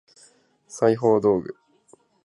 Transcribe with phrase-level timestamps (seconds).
[0.65, 1.55] 裁縫道具